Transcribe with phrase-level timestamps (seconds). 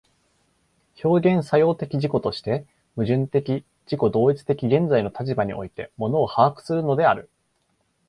[1.03, 2.65] 表現作用的自己として、
[2.95, 7.29] 矛盾的自己同一的現在の立場において物を把握するのである。